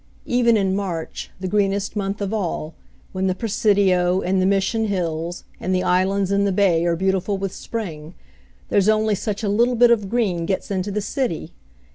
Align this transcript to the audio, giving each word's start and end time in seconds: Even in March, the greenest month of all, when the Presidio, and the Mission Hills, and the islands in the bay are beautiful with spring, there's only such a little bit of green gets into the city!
Even 0.25 0.57
in 0.57 0.75
March, 0.75 1.29
the 1.39 1.47
greenest 1.47 1.95
month 1.95 2.21
of 2.21 2.33
all, 2.33 2.73
when 3.11 3.27
the 3.27 3.35
Presidio, 3.35 4.21
and 4.21 4.41
the 4.41 4.47
Mission 4.47 4.85
Hills, 4.85 5.43
and 5.59 5.75
the 5.75 5.83
islands 5.83 6.31
in 6.31 6.43
the 6.43 6.51
bay 6.51 6.83
are 6.87 6.95
beautiful 6.95 7.37
with 7.37 7.53
spring, 7.53 8.15
there's 8.69 8.89
only 8.89 9.13
such 9.13 9.43
a 9.43 9.47
little 9.47 9.75
bit 9.75 9.91
of 9.91 10.09
green 10.09 10.47
gets 10.47 10.71
into 10.71 10.89
the 10.89 11.01
city! 11.01 11.53